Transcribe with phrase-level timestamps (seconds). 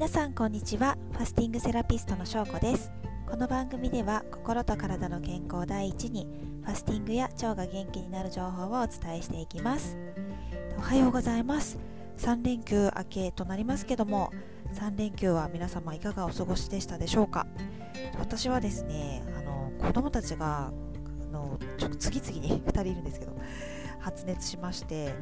[0.00, 0.96] 皆さんこんにちは。
[1.12, 2.90] ファスティングセラピストのしょうこです。
[3.28, 6.26] この番組では心と体の健康第一に
[6.64, 9.98] ファスティングや腸が元気になる情報をお伝えしていきます。
[10.78, 11.76] おはようございます。
[12.16, 14.32] 3連休明けとなりますけども
[14.72, 17.46] 3連休は皆様いかがお過ごしでしたでしょうか？
[18.18, 23.36] 私はですねあの子供たちがあのちょ次々に2人いるんですけど
[24.00, 25.14] 発熱しまして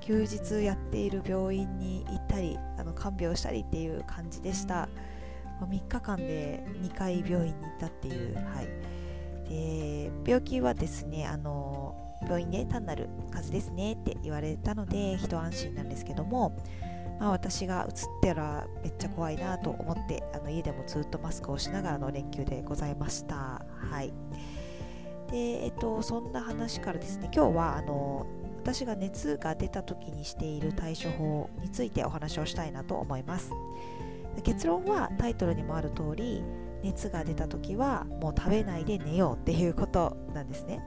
[0.00, 4.88] 休日やっている病院に行ったりあの看病したりっていう感じでした。
[5.60, 8.68] 3日間で2回病院に行ったっていう、はい、
[9.48, 16.56] で病気はですねあの病院で単なる風邪ですねって言われたので一安心なんですけども、
[17.20, 23.64] まあ、私がうつったらめっちゃ怖いなと思ってあの家でもずっとマスクをしながらの連休でございました。
[23.90, 24.12] はい。
[25.30, 28.26] でえっと、そんな話からですね今日はあの
[28.62, 33.50] 私が熱が出た時にしている対処法についてお話をしたいなと思います。
[34.42, 36.42] 結論はタイトルにもある通り
[36.82, 40.80] 熱が出た時はもう食べないで寝ようっていうことなんですね。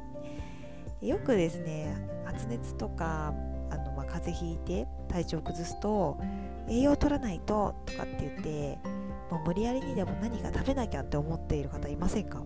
[1.02, 1.96] よくですね
[2.26, 3.34] 発熱とか
[3.70, 6.18] あの、まあ、風邪ひいて体調を崩すと
[6.68, 8.80] 栄養を取らないととかって言って
[9.30, 12.44] もう無理やりにでも何か食べなきゃって思っている方いませんか？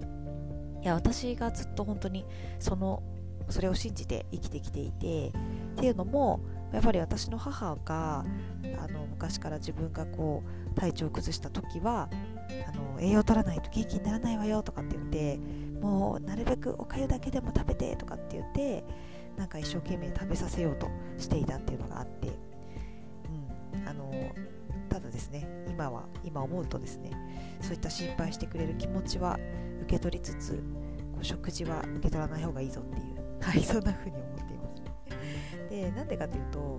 [0.82, 2.26] いや私がずっと本当に
[2.60, 3.04] その
[3.50, 5.32] それを信じて生きてきていてっ
[5.76, 6.42] ていうのも
[6.74, 8.26] やっぱり私の母が
[8.80, 10.44] あの昔から自分がこ
[10.76, 12.10] う体調を崩した時は
[12.68, 15.40] あの栄養を取らないと元気にならないわよとかって言って
[15.82, 18.84] もうなるべくおかゆだけでも食べてとかって言って
[19.38, 20.88] なんか一生懸命食べさせようと
[21.18, 24.12] していたっていうのがあって、うん、あの
[24.92, 27.12] ただですね今は今思うとですね
[27.62, 29.40] そういった心配してくれる気持ちは
[29.84, 30.58] 受け取りつつ
[31.14, 35.70] こう食事は受け取らない方がいいぞっていうはいそんな風に思っています。
[35.70, 36.78] でなんでかというと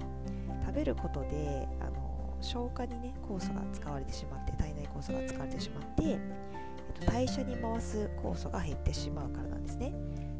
[0.60, 9.94] 食べることであの消化にね酵素が使われてしまって体内酵素が使われてしまって、えっと、代謝に回す酵素が減ってしまうからなんですね。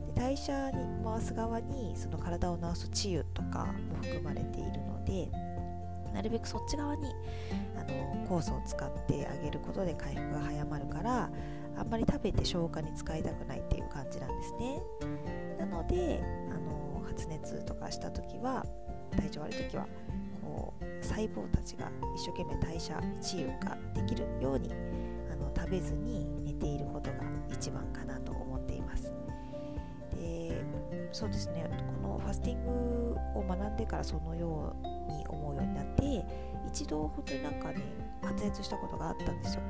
[0.07, 4.42] で代謝に回す側にその体を治す治癒とかも含まれ
[6.23, 7.13] なるべくそっち側に
[7.77, 11.29] あの酵素を使ってあげることで回復が早まるから
[11.77, 14.81] あんまり食べて消化に使いたくないっていう感じなんですね。
[15.59, 16.23] なので
[16.53, 18.65] あの発熱とかした時は
[19.11, 19.89] 体調悪い時は
[20.41, 24.73] こう細胞たちが一生懸命代謝治癒ができるように
[25.33, 27.17] あの食べずに寝ていることが
[27.51, 29.13] 一番かなと思っています。
[30.15, 30.65] で
[31.11, 31.69] そうですね。
[32.01, 35.42] このファスティングを学んでからそのように思
[36.73, 37.83] 一度本当になんかね
[38.23, 39.63] 発熱したことがあったんですよ。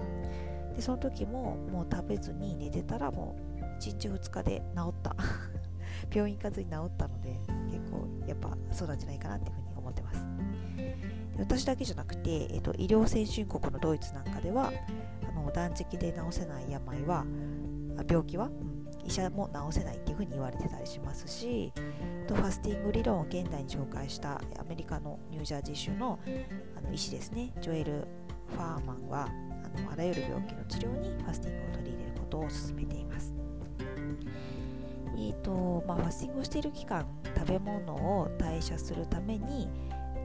[0.76, 5.16] でその時ももう食べずに寝てたらもう1日2日で治った。
[6.12, 7.38] 病院行かずに治ったので
[7.70, 10.24] 結構やっぱそうなんじゃないかなっていうふうに思ってます。
[10.76, 10.96] で
[11.38, 14.72] 私だけじゃなくて、えーと、医療先進国のドイツなんかでは
[15.28, 17.24] あの断食で治せない病は
[18.08, 21.72] 病気は、うん、医者も治せないっていうふうに言われてたりしますし
[22.26, 26.18] とファスティング理論を現代に紹介したアメリカのニュージャージー州の
[26.76, 28.06] あの医師ですねジョエル・
[28.48, 33.32] ファーマンはあのあらゆる病気の治療にファスティングを取り入れることを勧めています。
[35.14, 39.68] えーとまあ、ファスティングをしている期間食べ物を代謝するために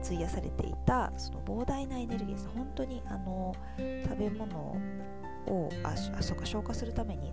[0.02, 2.48] 費やされていたその膨大なエネルギーです。
[2.54, 4.76] 本当にあの食べ物
[5.48, 7.32] をああそうか消化するために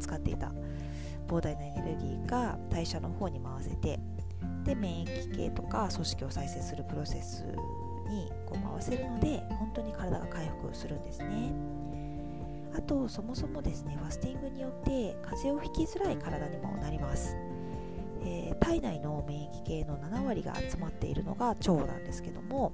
[0.00, 0.52] 使っていた
[1.28, 3.98] 膨大なエネルギーが代謝の方に回せて
[4.64, 7.44] で免疫系とか組織を再生するプロセス
[8.08, 11.52] にこう回せるので本当に体が回復するんですね。
[12.74, 17.36] あとそもそもですねファスティングによって風邪をひきづらい体にもなります、
[18.24, 22.72] えー、体内の免疫系の7割が集まっているのが腸なんですけども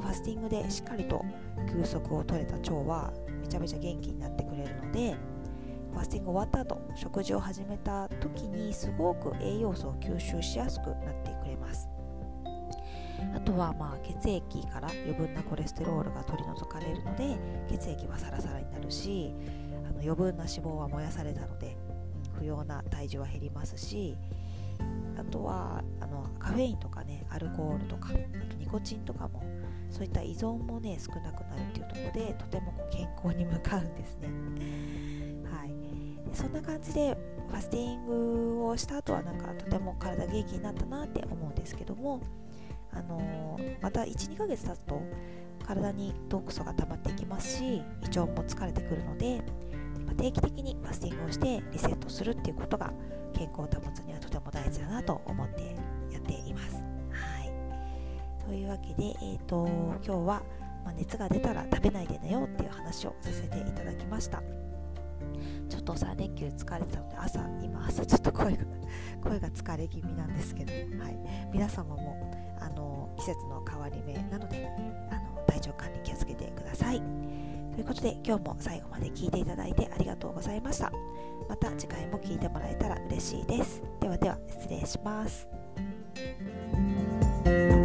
[0.00, 1.24] ファスティングでしっかりと
[1.68, 3.12] 休息を取れた腸は
[3.50, 5.16] ちゃめちゃ元気になってくれるので
[5.92, 11.88] ファスティング終わった後食事を始めた時にすごく栄養素を吸収しやすくなってくれます。
[13.34, 17.36] あとはまあ血液から余分なコレステロールが取り除かれるので
[17.68, 19.34] 血液はサラサラになるし
[19.86, 21.76] あの余分な脂肪は燃やされたので、
[22.32, 24.16] うん、不要な体重は減りますし
[25.18, 28.12] あとはあのカフェインとかねアルコールとかあ
[28.46, 29.42] とニコチンとかも
[29.90, 34.28] そういった依存もね少なくなるっていうところでとても健康に向かうんですね。
[35.50, 35.70] はい、
[36.32, 37.16] そんな感じで
[37.48, 42.20] ファスティングをした後はなんかとても体元気になったなって思うんですけども
[42.92, 45.02] あのー、また12ヶ月経つと
[45.66, 49.42] 体に毒素が溜まっていきますし胃腸も疲れてくるので、
[50.06, 52.92] ま定期的にファスティングをしてリセットするっていうことが
[53.40, 55.74] 健康を保つにはとても大事だなと思って
[56.12, 56.74] やっています。
[57.10, 60.42] はい、というわけで、えーと、今日は
[60.84, 64.42] まあ、熱が出たら食べないでねよっていう話をさせていただきました。
[65.70, 68.64] ちょっと3連休疲れてたので朝今朝ちょっと声が
[69.22, 70.72] 声が疲れ気味なんですけど、
[71.02, 71.18] はい、
[71.52, 74.68] 皆様もあの季節の変わり目なので
[75.10, 77.02] あの体調管理気をつけてください。
[77.80, 80.92] いうことで今日も最後まで聞いていただいてありがとうございました。
[81.48, 83.82] また次回も聞いてもらえたら嬉しいです。
[84.00, 85.48] ではでは失礼します。
[87.44, 87.79] thank you